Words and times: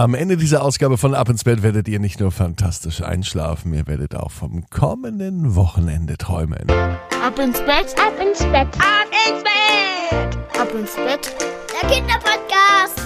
Am 0.00 0.14
Ende 0.14 0.38
dieser 0.38 0.62
Ausgabe 0.62 0.96
von 0.96 1.14
Ab 1.14 1.28
ins 1.28 1.44
Bett 1.44 1.62
werdet 1.62 1.86
ihr 1.86 2.00
nicht 2.00 2.20
nur 2.20 2.32
fantastisch 2.32 3.02
einschlafen, 3.02 3.74
ihr 3.74 3.86
werdet 3.86 4.14
auch 4.14 4.30
vom 4.30 4.64
kommenden 4.70 5.56
Wochenende 5.56 6.16
träumen. 6.16 6.70
Ab 6.70 7.38
ins 7.38 7.58
Bett, 7.58 7.94
ab 7.98 8.14
ins 8.18 8.38
Bett, 8.44 8.68
ab 8.78 9.10
ins 9.28 9.42
Bett, 9.42 10.38
ab 10.58 10.74
ins 10.74 10.94
Bett. 10.94 11.36
Der 11.82 11.90
Kinderpodcast. 11.90 12.98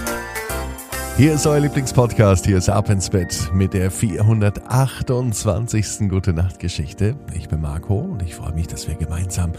Hier 1.17 1.33
ist 1.33 1.45
euer 1.45 1.59
Lieblingspodcast, 1.59 2.45
hier 2.45 2.59
ist 2.59 2.69
Ab 2.69 2.89
ins 2.89 3.09
Bett 3.09 3.51
mit 3.53 3.73
der 3.73 3.91
428. 3.91 6.07
Gute 6.07 6.31
Nacht 6.31 6.59
Geschichte. 6.59 7.17
Ich 7.33 7.49
bin 7.49 7.59
Marco 7.59 7.95
und 7.95 8.21
ich 8.21 8.35
freue 8.35 8.53
mich, 8.53 8.67
dass 8.67 8.87
wir 8.87 8.95
gemeinsam 8.95 9.51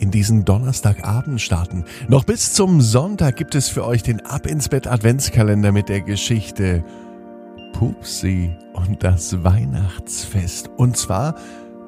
in 0.00 0.10
diesen 0.10 0.44
Donnerstagabend 0.44 1.40
starten. 1.40 1.84
Noch 2.08 2.24
bis 2.24 2.54
zum 2.54 2.80
Sonntag 2.80 3.36
gibt 3.36 3.54
es 3.54 3.68
für 3.68 3.84
euch 3.84 4.02
den 4.02 4.24
Ab 4.24 4.46
ins 4.46 4.68
Bett 4.68 4.86
Adventskalender 4.86 5.72
mit 5.72 5.88
der 5.88 6.00
Geschichte 6.00 6.82
Pupsi 7.74 8.56
und 8.72 9.02
das 9.04 9.44
Weihnachtsfest. 9.44 10.70
Und 10.76 10.96
zwar, 10.96 11.34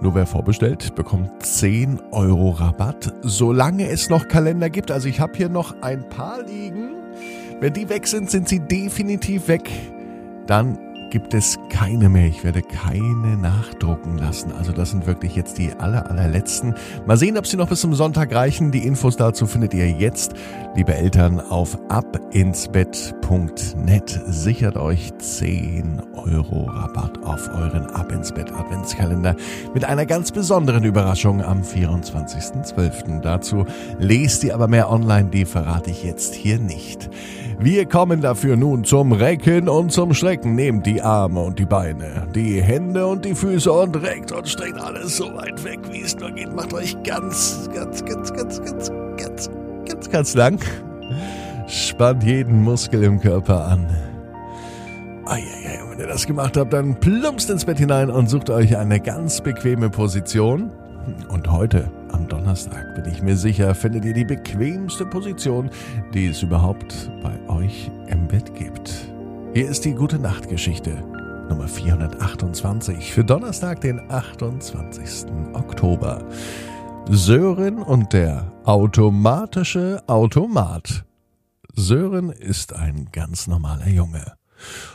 nur 0.01 0.15
wer 0.15 0.27
vorbestellt, 0.27 0.95
bekommt 0.95 1.31
10 1.45 2.01
Euro 2.13 2.51
Rabatt, 2.51 3.15
solange 3.23 3.89
es 3.89 4.11
noch 4.11 4.29
Kalender 4.29 4.71
gibt. 4.71 4.91
Also 4.91 5.09
ich 5.09 5.19
habe 5.19 5.37
hier 5.37 5.49
noch 5.49 5.81
ein 5.83 6.09
paar 6.09 6.43
liegen. 6.43 6.91
Wenn 7.61 7.73
die 7.73 7.89
weg 7.89 8.07
sind, 8.07 8.31
sind 8.31 8.49
sie 8.49 8.61
definitiv 8.61 9.49
weg. 9.49 9.71
Dann 10.47 10.79
gibt 11.13 11.35
es 11.35 11.59
keine 11.69 12.09
mehr. 12.09 12.27
Ich 12.27 12.43
werde 12.43 12.63
keine 12.63 13.37
nachdrucken 13.37 14.17
lassen. 14.17 14.51
Also 14.51 14.73
das 14.73 14.93
sind 14.93 15.07
wirklich 15.07 15.37
jetzt 15.37 15.59
die 15.59 15.71
aller, 15.75 16.09
allerletzten. 16.11 16.75
Mal 17.05 17.19
sehen, 17.19 17.37
ob 17.37 17.47
sie 17.47 17.59
noch 17.59 17.69
bis 17.69 17.83
zum 17.83 17.95
Sonntag 17.95 18.35
reichen. 18.35 18.73
Die 18.73 18.87
Infos 18.87 19.19
dazu 19.19 19.47
findet 19.47 19.75
ihr 19.75 19.91
jetzt, 19.91 20.33
liebe 20.75 20.95
Eltern, 20.95 21.41
auf 21.41 21.79
abinsbett.net. 21.89 24.21
Sichert 24.27 24.77
euch 24.77 25.17
10 25.19 26.03
Euro 26.15 26.65
Rabatt 26.65 27.23
auf 27.23 27.49
euren 27.55 27.87
Ab 27.87 28.13
ins 28.13 28.33
Bett 28.33 28.53
Adventskalender 28.53 29.37
mit 29.75 29.85
einer 29.85 30.07
ganz 30.07 30.33
besonderen 30.33 30.85
Überraschung 30.85 31.43
am 31.43 31.61
24.12. 31.63 33.21
Dazu 33.21 33.67
lest 33.99 34.43
ihr 34.45 34.55
aber 34.55 34.69
mehr 34.69 34.91
online, 34.91 35.29
die 35.31 35.45
verrate 35.45 35.91
ich 35.91 36.05
jetzt 36.05 36.35
hier 36.35 36.59
nicht. 36.59 37.11
Wir 37.59 37.85
kommen 37.87 38.23
dafür 38.23 38.57
nun 38.57 38.85
zum 38.85 39.13
Recken 39.13 39.69
und 39.69 39.93
zum 39.93 40.15
Strecken. 40.15 40.55
Nehmt 40.55 40.87
die 40.87 41.03
Arme 41.03 41.41
und 41.41 41.59
die 41.59 41.67
Beine, 41.67 42.27
die 42.35 42.63
Hände 42.63 43.07
und 43.07 43.25
die 43.25 43.35
Füße 43.35 43.71
und 43.71 44.03
reckt 44.03 44.33
und 44.33 44.49
streckt 44.49 44.81
alles 44.81 45.19
so 45.19 45.27
weit 45.35 45.63
weg, 45.65 45.81
wie 45.91 46.01
es 46.01 46.17
nur 46.17 46.31
geht. 46.33 46.55
Macht 46.55 46.73
euch 46.73 46.97
ganz, 47.03 47.69
ganz, 47.75 48.03
ganz, 48.05 48.33
ganz, 48.33 48.63
ganz, 48.63 48.91
ganz, 49.17 49.51
ganz, 49.93 50.11
ganz 50.11 50.35
lang. 50.35 50.59
Spannt 51.67 52.25
jeden 52.25 52.63
Muskel 52.63 53.03
im 53.05 53.21
Körper 53.21 53.67
an. 53.67 53.87
Eieiei, 55.27 55.81
wenn 55.91 55.99
ihr 55.99 56.07
das 56.07 56.27
gemacht 56.27 56.57
habt, 56.57 56.73
dann 56.73 56.99
plumpst 56.99 57.51
ins 57.51 57.65
Bett 57.65 57.79
hinein 57.79 58.11
und 58.11 58.29
sucht 58.29 58.51
euch 58.51 58.77
eine 58.77 59.01
ganz 59.01 59.41
bequeme 59.41 59.91
Position. 59.91 60.71
Und 61.29 61.51
heute, 61.51 61.91
am 62.13 62.29
Donnerstag, 62.29 62.95
bin 62.95 63.13
ich 63.13 63.23
mir 63.23 63.37
sicher, 63.37 63.75
findet 63.75 64.05
ihr 64.05 64.15
die 64.15 64.25
bequemste 64.25 65.05
Position, 65.05 65.71
die 66.15 66.29
es 66.29 66.43
überhaupt 66.43 67.11
bei 67.23 67.55
euch 67.55 67.91
im 68.09 68.29
Bett 68.29 68.55
gibt. 68.55 68.93
Hier 69.53 69.69
ist 69.69 69.85
die 69.85 69.95
Gute 69.95 70.19
Nachtgeschichte 70.19 70.93
Nummer 71.49 71.69
428 71.69 73.13
für 73.13 73.25
Donnerstag, 73.25 73.81
den 73.81 74.01
28. 74.11 75.27
Oktober. 75.55 76.23
Sören 77.11 77.83
und 77.83 78.13
der 78.13 78.53
automatische 78.65 80.03
Automat. 80.07 81.05
Sören 81.75 82.31
ist 82.31 82.73
ein 82.73 83.09
ganz 83.13 83.47
normaler 83.47 83.89
Junge. 83.89 84.35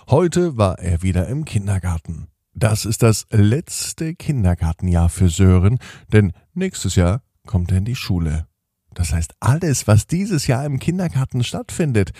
Heute 0.09 0.57
war 0.57 0.79
er 0.79 1.03
wieder 1.03 1.27
im 1.27 1.45
Kindergarten. 1.45 2.27
Das 2.53 2.85
ist 2.85 3.03
das 3.03 3.27
letzte 3.29 4.15
Kindergartenjahr 4.15 5.09
für 5.09 5.29
Sören, 5.29 5.79
denn 6.11 6.33
nächstes 6.53 6.95
Jahr 6.95 7.21
kommt 7.45 7.71
er 7.71 7.77
in 7.77 7.85
die 7.85 7.95
Schule. 7.95 8.47
Das 8.93 9.13
heißt, 9.13 9.33
alles, 9.39 9.87
was 9.87 10.07
dieses 10.07 10.47
Jahr 10.47 10.65
im 10.65 10.79
Kindergarten 10.79 11.43
stattfindet, 11.43 12.11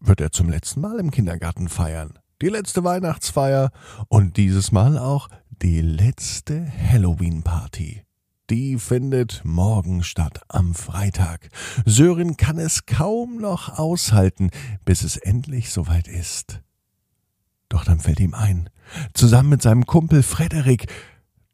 wird 0.00 0.20
er 0.20 0.32
zum 0.32 0.48
letzten 0.48 0.80
Mal 0.80 0.98
im 0.98 1.10
Kindergarten 1.10 1.68
feiern. 1.68 2.18
Die 2.40 2.48
letzte 2.48 2.82
Weihnachtsfeier 2.82 3.70
und 4.08 4.36
dieses 4.36 4.72
Mal 4.72 4.96
auch 4.96 5.28
die 5.50 5.80
letzte 5.80 6.66
Halloween-Party. 6.90 8.02
Die 8.52 8.78
findet 8.78 9.40
morgen 9.46 10.02
statt, 10.02 10.42
am 10.48 10.74
Freitag. 10.74 11.48
Sören 11.86 12.36
kann 12.36 12.58
es 12.58 12.84
kaum 12.84 13.38
noch 13.38 13.78
aushalten, 13.78 14.50
bis 14.84 15.04
es 15.04 15.16
endlich 15.16 15.70
soweit 15.70 16.06
ist. 16.06 16.60
Doch 17.70 17.82
dann 17.82 17.98
fällt 17.98 18.20
ihm 18.20 18.34
ein, 18.34 18.68
zusammen 19.14 19.48
mit 19.48 19.62
seinem 19.62 19.86
Kumpel 19.86 20.22
Frederik, 20.22 20.84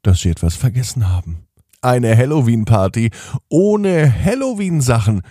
dass 0.03 0.23
sie 0.23 0.31
etwas 0.31 0.57
vergessen 0.57 1.09
haben. 1.09 1.47
Eine 1.83 2.17
Halloween-Party 2.17 3.13
ohne 3.49 4.13
Halloween-Sachen. 4.13 5.23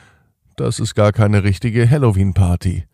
Das 0.55 0.79
ist 0.79 0.95
gar 0.95 1.11
keine 1.11 1.43
richtige 1.43 1.89
Halloween-Party. 1.89 2.85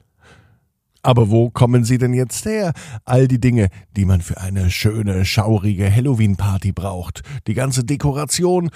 Aber 1.04 1.30
wo 1.30 1.50
kommen 1.50 1.84
sie 1.84 1.98
denn 1.98 2.14
jetzt 2.14 2.46
her? 2.46 2.72
All 3.04 3.28
die 3.28 3.40
Dinge, 3.40 3.68
die 3.96 4.06
man 4.06 4.22
für 4.22 4.40
eine 4.40 4.72
schöne, 4.72 5.26
schaurige 5.26 5.94
Halloween-Party 5.94 6.72
braucht. 6.72 7.22
Die 7.46 7.54
ganze 7.54 7.84
Dekoration 7.84 8.72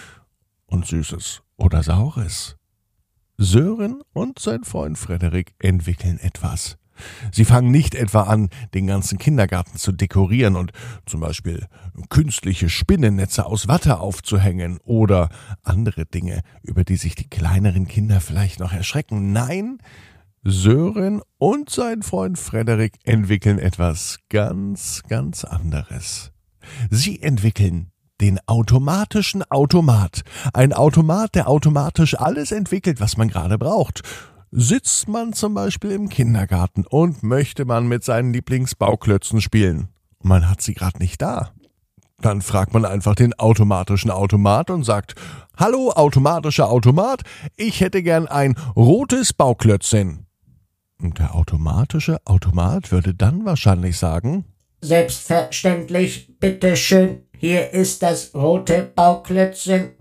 und 0.66 0.86
Süßes 0.86 1.42
oder 1.56 1.82
Saures. 1.84 2.58
Sören 3.38 4.02
und 4.14 4.40
sein 4.40 4.66
Freund 4.66 4.98
Frederik 4.98 5.56
entwickeln 5.60 6.20
etwas. 6.20 6.78
Sie 7.32 7.46
fangen 7.46 7.72
nicht 7.72 7.96
etwa 7.96 8.24
an, 8.24 8.50
den 8.74 8.88
ganzen 8.88 9.20
Kindergarten 9.20 9.78
zu 9.78 9.92
dekorieren 9.92 10.56
und 10.56 10.72
zum 11.06 11.20
Beispiel 11.20 11.68
künstliche 12.10 12.70
Spinnennetze 12.70 13.46
aus 13.46 13.68
Watte 13.68 14.00
aufzuhängen 14.00 14.80
oder 14.84 15.30
andere 15.64 16.06
Dinge, 16.06 16.42
über 16.64 16.84
die 16.84 16.98
sich 16.98 17.16
die 17.16 17.30
kleineren 17.30 17.88
Kinder 17.88 18.20
vielleicht 18.20 18.60
noch 18.60 18.74
erschrecken. 18.74 19.32
Nein, 19.32 19.78
Sören 20.50 21.22
und 21.40 21.70
sein 21.70 22.04
Freund 22.04 22.40
Frederik 22.40 22.94
entwickeln 23.04 23.60
etwas 23.60 24.20
ganz, 24.30 25.04
ganz 25.10 25.44
anderes. 25.44 26.32
Sie 26.90 27.22
entwickeln 27.22 27.92
den 28.22 28.40
automatischen 28.48 29.44
Automat. 29.52 30.22
Ein 30.54 30.72
Automat, 30.72 31.36
der 31.36 31.50
automatisch 31.50 32.18
alles 32.18 32.54
entwickelt, 32.54 33.02
was 33.02 33.18
man 33.18 33.28
gerade 33.28 33.58
braucht. 33.58 34.04
Sitzt 34.50 35.10
man 35.10 35.34
zum 35.34 35.54
Beispiel 35.54 35.92
im 35.92 36.08
Kindergarten 36.08 36.86
und 36.88 37.24
möchte 37.24 37.66
man 37.66 37.86
mit 37.86 38.06
seinen 38.06 38.32
Lieblingsbauklötzen 38.32 39.42
spielen. 39.42 39.90
Man 40.24 40.50
hat 40.50 40.62
sie 40.62 40.76
gerade 40.76 41.00
nicht 41.00 41.22
da. 41.22 41.52
Dann 42.22 42.42
fragt 42.42 42.74
man 42.74 42.86
einfach 42.86 43.16
den 43.16 43.38
automatischen 43.38 44.12
Automat 44.12 44.70
und 44.70 44.86
sagt, 44.86 45.16
Hallo 45.58 45.92
automatischer 45.92 46.70
Automat, 46.70 47.24
ich 47.58 47.82
hätte 47.82 48.02
gern 48.02 48.28
ein 48.28 48.56
rotes 48.78 49.34
Bauklötzchen. 49.34 50.27
Und 51.02 51.20
der 51.20 51.36
automatische 51.36 52.18
Automat 52.26 52.92
würde 52.92 53.14
dann 53.14 53.46
wahrscheinlich 53.46 53.98
sagen, 53.98 54.46
Selbstverständlich, 54.82 56.38
bitteschön, 56.40 57.24
hier 57.38 57.72
ist 57.72 58.04
das 58.04 58.36
rote 58.36 58.92
Bauklötzchen. 58.96 59.92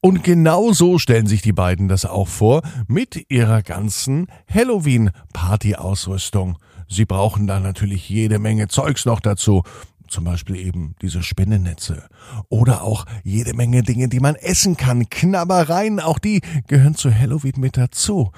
Und 0.00 0.22
genau 0.22 0.72
so 0.72 0.98
stellen 0.98 1.26
sich 1.26 1.42
die 1.42 1.52
beiden 1.52 1.88
das 1.88 2.04
auch 2.04 2.28
vor 2.28 2.62
mit 2.86 3.28
ihrer 3.28 3.62
ganzen 3.62 4.28
Halloween-Party-Ausrüstung. 4.48 6.58
Sie 6.88 7.04
brauchen 7.04 7.48
da 7.48 7.58
natürlich 7.58 8.08
jede 8.08 8.38
Menge 8.38 8.68
Zeugs 8.68 9.04
noch 9.04 9.18
dazu. 9.18 9.64
Zum 10.06 10.22
Beispiel 10.22 10.54
eben 10.54 10.94
diese 11.02 11.24
Spinnennetze. 11.24 12.04
Oder 12.48 12.82
auch 12.82 13.06
jede 13.24 13.54
Menge 13.54 13.82
Dinge, 13.82 14.08
die 14.08 14.20
man 14.20 14.36
essen 14.36 14.76
kann. 14.76 15.10
Knabbereien, 15.10 15.98
auch 15.98 16.20
die 16.20 16.42
gehören 16.68 16.94
zu 16.94 17.12
Halloween 17.12 17.58
mit 17.58 17.76
dazu. 17.76 18.30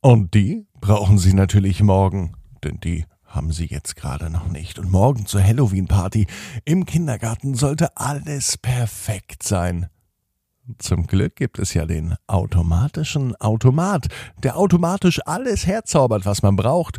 Und 0.00 0.34
die 0.34 0.66
brauchen 0.80 1.18
sie 1.18 1.34
natürlich 1.34 1.82
morgen. 1.82 2.36
Denn 2.62 2.78
die 2.80 3.04
haben 3.24 3.52
sie 3.52 3.66
jetzt 3.66 3.96
gerade 3.96 4.30
noch 4.30 4.48
nicht. 4.48 4.78
Und 4.78 4.90
morgen 4.90 5.26
zur 5.26 5.42
Halloween-Party 5.42 6.26
im 6.64 6.86
Kindergarten 6.86 7.54
sollte 7.54 7.96
alles 7.96 8.56
perfekt 8.56 9.42
sein. 9.42 9.88
Zum 10.78 11.06
Glück 11.06 11.36
gibt 11.36 11.60
es 11.60 11.74
ja 11.74 11.84
den 11.86 12.16
automatischen 12.26 13.36
Automat, 13.36 14.08
der 14.42 14.56
automatisch 14.56 15.20
alles 15.24 15.64
herzaubert, 15.66 16.26
was 16.26 16.42
man 16.42 16.56
braucht. 16.56 16.98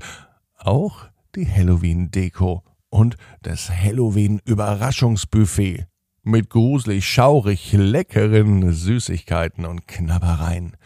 Auch 0.58 1.10
die 1.36 1.52
Halloween-Deko 1.52 2.64
und 2.90 3.18
das 3.42 3.70
Halloween-Überraschungsbuffet 3.70 5.86
mit 6.24 6.50
gruselig 6.50 7.06
schaurig 7.08 7.74
leckeren 7.74 8.72
Süßigkeiten 8.72 9.66
und 9.66 9.86
Knabbereien. 9.88 10.78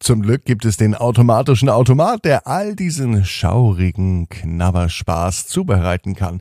Zum 0.00 0.22
Glück 0.22 0.46
gibt 0.46 0.64
es 0.64 0.78
den 0.78 0.94
automatischen 0.94 1.68
Automat, 1.68 2.24
der 2.24 2.46
all 2.46 2.74
diesen 2.74 3.22
schaurigen 3.22 4.30
Knabberspaß 4.30 5.46
zubereiten 5.46 6.14
kann. 6.14 6.40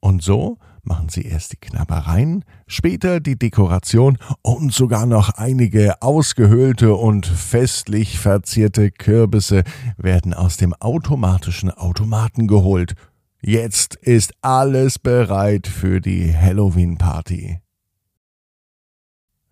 Und 0.00 0.20
so 0.24 0.58
machen 0.82 1.08
sie 1.08 1.22
erst 1.22 1.52
die 1.52 1.58
Knabbereien, 1.58 2.44
später 2.66 3.20
die 3.20 3.38
Dekoration 3.38 4.18
und 4.42 4.72
sogar 4.72 5.06
noch 5.06 5.30
einige 5.30 6.02
ausgehöhlte 6.02 6.94
und 6.94 7.24
festlich 7.24 8.18
verzierte 8.18 8.90
Kürbisse 8.90 9.62
werden 9.96 10.34
aus 10.34 10.56
dem 10.56 10.74
automatischen 10.74 11.70
Automaten 11.70 12.48
geholt. 12.48 12.94
Jetzt 13.40 13.94
ist 13.94 14.34
alles 14.40 14.98
bereit 14.98 15.68
für 15.68 16.00
die 16.00 16.36
Halloween-Party. 16.36 17.60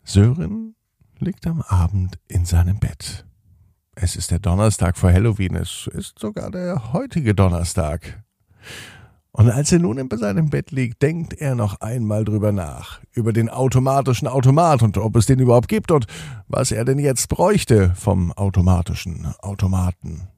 Sören 0.02 0.74
liegt 1.20 1.46
am 1.46 1.62
Abend 1.62 2.18
in 2.28 2.44
seinem 2.44 2.78
Bett. 2.78 3.26
Es 3.94 4.16
ist 4.16 4.30
der 4.30 4.38
Donnerstag 4.38 4.96
vor 4.96 5.12
Halloween, 5.12 5.56
es 5.56 5.88
ist 5.92 6.18
sogar 6.18 6.50
der 6.50 6.92
heutige 6.92 7.34
Donnerstag. 7.34 8.22
Und 9.32 9.50
als 9.50 9.70
er 9.70 9.78
nun 9.78 9.98
in 9.98 10.08
seinem 10.16 10.50
Bett 10.50 10.70
liegt, 10.70 11.02
denkt 11.02 11.34
er 11.34 11.54
noch 11.54 11.80
einmal 11.80 12.24
drüber 12.24 12.50
nach, 12.50 13.00
über 13.12 13.32
den 13.32 13.48
automatischen 13.48 14.26
Automat 14.26 14.82
und 14.82 14.98
ob 14.98 15.16
es 15.16 15.26
den 15.26 15.38
überhaupt 15.38 15.68
gibt 15.68 15.90
und 15.90 16.06
was 16.48 16.72
er 16.72 16.84
denn 16.84 16.98
jetzt 16.98 17.28
bräuchte 17.28 17.94
vom 17.94 18.32
automatischen 18.32 19.26
Automaten. 19.38 20.28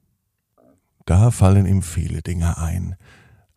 Da 1.05 1.31
fallen 1.31 1.65
ihm 1.65 1.81
viele 1.81 2.21
Dinge 2.21 2.57
ein. 2.57 2.95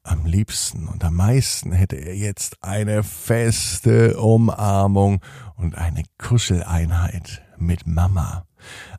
Am 0.07 0.25
liebsten 0.25 0.87
und 0.87 1.03
am 1.03 1.15
meisten 1.15 1.73
hätte 1.73 1.97
er 1.97 2.15
jetzt 2.15 2.63
eine 2.63 3.03
feste 3.03 4.17
Umarmung 4.21 5.21
und 5.57 5.75
eine 5.75 6.05
Kuscheleinheit 6.17 7.43
mit 7.59 7.89
Mama. 7.89 8.47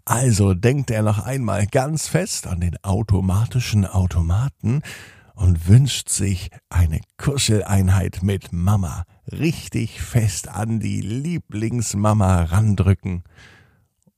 Also 0.03 0.53
denkt 0.53 0.91
er 0.91 1.03
noch 1.03 1.19
einmal 1.19 1.65
ganz 1.65 2.09
fest 2.09 2.45
an 2.45 2.59
den 2.59 2.75
automatischen 2.83 3.85
Automaten 3.85 4.81
und 5.33 5.69
wünscht 5.69 6.09
sich 6.09 6.49
eine 6.69 6.99
Kuscheleinheit 7.17 8.21
mit 8.21 8.51
Mama. 8.51 9.05
Richtig 9.31 10.01
fest 10.01 10.49
an 10.49 10.81
die 10.81 10.99
Lieblingsmama 10.99 12.43
randrücken. 12.43 13.23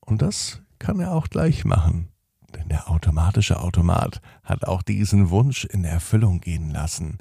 Und 0.00 0.22
das 0.22 0.60
kann 0.80 0.98
er 0.98 1.12
auch 1.12 1.28
gleich 1.28 1.64
machen. 1.64 2.09
Denn 2.56 2.68
der 2.68 2.90
automatische 2.90 3.60
Automat 3.60 4.20
hat 4.44 4.66
auch 4.66 4.82
diesen 4.82 5.30
Wunsch 5.30 5.64
in 5.64 5.84
Erfüllung 5.84 6.40
gehen 6.40 6.70
lassen. 6.70 7.18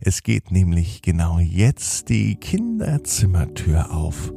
Es 0.00 0.22
geht 0.22 0.50
nämlich 0.50 1.02
genau 1.02 1.38
jetzt 1.38 2.08
die 2.08 2.36
Kinderzimmertür 2.36 3.92
auf. 3.92 4.32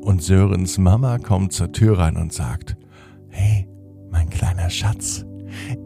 Und 0.00 0.22
Sörens 0.22 0.78
Mama 0.78 1.18
kommt 1.18 1.52
zur 1.52 1.72
Tür 1.72 1.98
rein 1.98 2.16
und 2.16 2.32
sagt, 2.32 2.76
Hey, 3.28 3.68
mein 4.10 4.30
kleiner 4.30 4.70
Schatz, 4.70 5.24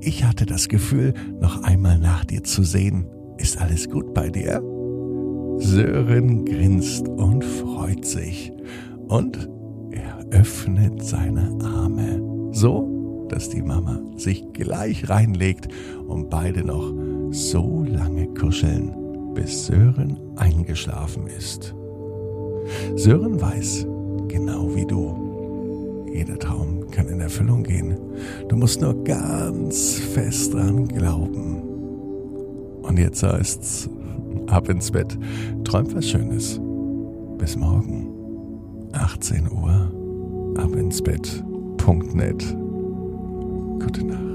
ich 0.00 0.25
hatte 0.25 0.47
das 0.47 0.69
Gefühl, 0.69 1.14
noch 1.41 1.62
einmal 1.62 1.99
nach 1.99 2.25
dir 2.25 2.44
zu 2.44 2.62
sehen. 2.62 3.06
Ist 3.38 3.58
alles 3.58 3.88
gut 3.88 4.12
bei 4.14 4.31
dir? 4.31 4.62
Sören 5.58 6.44
grinst 6.44 7.08
und 7.08 7.44
freut 7.44 8.05
sich. 8.05 8.52
Und 9.08 9.49
er 9.91 10.19
öffnet 10.31 11.02
seine 11.02 11.58
Arme. 11.62 12.20
So, 12.52 13.00
dass 13.32 13.49
die 13.49 13.62
Mama 13.62 14.00
sich 14.17 14.53
gleich 14.53 15.09
reinlegt 15.09 15.69
und 16.06 16.31
beide 16.31 16.65
noch 16.65 16.93
so 17.31 17.85
lange 17.85 18.29
kuscheln, 18.35 18.93
bis 19.35 19.67
Sören 19.67 20.19
eingeschlafen 20.37 21.27
ist. 21.27 21.75
Sören 22.97 23.41
weiß, 23.41 23.87
genau 24.29 24.75
wie 24.75 24.87
du, 24.87 25.31
jeder 26.12 26.38
Traum 26.38 26.91
kann 26.91 27.09
in 27.09 27.21
Erfüllung 27.21 27.62
gehen. 27.62 27.97
Du 28.49 28.56
musst 28.56 28.81
nur 28.81 29.05
ganz 29.05 30.00
fest 30.12 30.55
dran 30.55 30.88
glauben. 30.88 31.62
Und 32.83 32.99
jetzt 32.99 33.23
heißt's 33.23 33.88
ab 34.49 34.69
ins 34.69 34.91
Bett. 34.91 35.17
Träum 35.65 35.87
was 35.94 36.09
Schönes. 36.09 36.61
Bis 37.38 37.56
morgen. 37.56 38.09
18 38.93 39.50
Uhr. 39.50 39.93
Ab 40.56 40.75
ins 40.75 41.00
Bett. 41.00 41.44
Punkt 43.81 43.97
net. 43.97 43.97
Gute 43.97 44.05
Nacht. 44.05 44.30